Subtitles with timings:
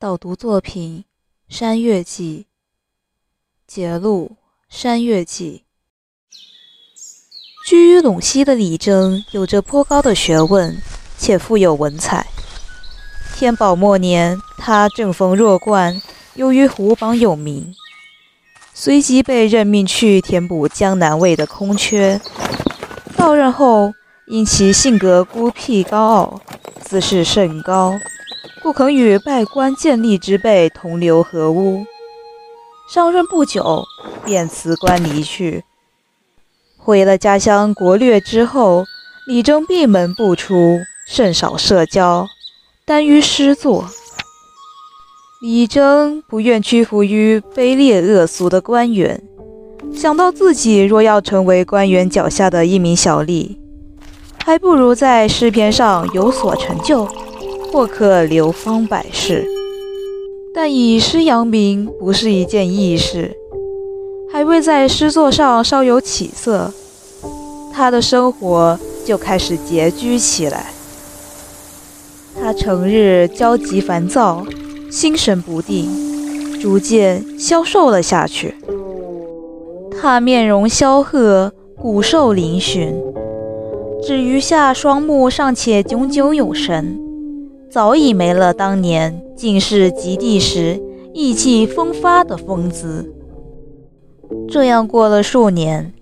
[0.00, 1.04] 导读作品
[1.54, 2.46] 《山月记》
[3.70, 4.30] 节录
[4.70, 5.64] 《山月记》。
[7.68, 10.80] 居于陇西的李征有着颇高的学问，
[11.18, 12.26] 且富有文采。
[13.34, 16.00] 天宝末年，他正逢弱冠，
[16.32, 17.74] 由于湖榜有名，
[18.72, 22.18] 随即被任命去填补江南卫的空缺。
[23.18, 23.92] 到任后，
[24.28, 26.40] 因其性格孤僻高傲，
[26.80, 27.92] 自视甚高，
[28.62, 31.84] 不肯与拜官建立之辈同流合污。
[32.92, 33.84] 上任不久，
[34.24, 35.64] 便辞官离去。
[36.76, 38.84] 回了家乡国略之后，
[39.26, 42.26] 李征闭门不出，甚少社交，
[42.84, 43.86] 耽于诗作。
[45.40, 49.22] 李征不愿屈服于卑劣恶俗的官员，
[49.94, 53.56] 想到自己若要成为官员脚下的一名小吏。
[54.44, 57.08] 还不如在诗篇上有所成就，
[57.70, 59.46] 或可流芳百世。
[60.52, 63.36] 但以诗扬名不是一件易事，
[64.32, 66.72] 还未在诗作上稍有起色，
[67.72, 70.72] 他的生活就开始拮据起来。
[72.42, 74.44] 他成日焦急烦躁，
[74.90, 78.56] 心神不定，逐渐消瘦了下去。
[80.00, 82.92] 他面容消褐，骨瘦嶙峋。
[84.02, 86.98] 只余下双目尚且炯炯有神，
[87.70, 90.82] 早已没了当年进士及第时
[91.14, 93.14] 意气风发的风姿。
[94.48, 95.92] 这样过了数年，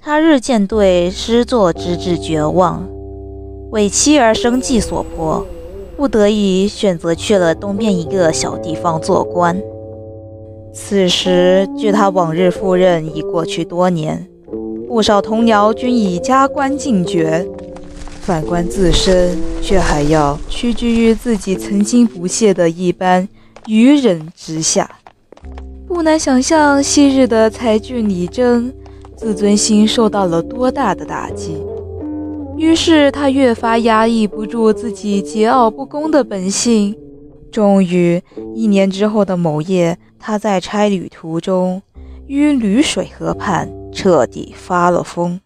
[0.00, 2.88] 他日渐对诗作之志绝望，
[3.70, 5.46] 为妻儿生计所迫，
[5.94, 9.60] 不得已选择去了东边一个小地方做官。
[10.72, 14.26] 此时，距他往日赴任已过去多年。
[14.88, 17.46] 不少同僚均已加官进爵，
[18.20, 23.28] 反观自身，却还要屈居于自己曾经不屑的一般
[23.66, 24.88] 愚人之下。
[25.88, 28.72] 不难想象，昔日的才俊李征，
[29.16, 31.62] 自尊心受到了多大的打击。
[32.56, 36.96] 于是他越发压抑不住自己桀骜不恭的本性。
[37.50, 38.22] 终于，
[38.54, 41.82] 一年之后的某夜，他在差旅途中，
[42.26, 43.68] 于吕水河畔。
[43.92, 45.40] 彻底发了疯。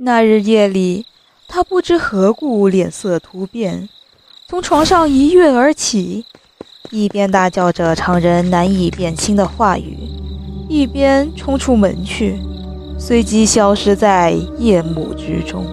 [0.00, 1.06] 那日夜里，
[1.48, 3.88] 他不知何故脸色突变，
[4.46, 6.24] 从床上一跃而起，
[6.92, 9.98] 一边大叫着常人难以辨清的话语，
[10.68, 12.38] 一边冲出门去，
[12.96, 15.66] 随即消失在夜幕之中。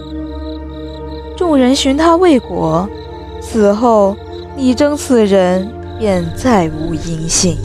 [1.37, 2.89] 众人寻他未果，
[3.39, 4.17] 此后
[4.57, 7.55] 李征此人便再无音信。